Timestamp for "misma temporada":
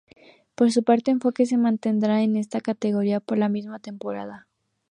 3.49-4.47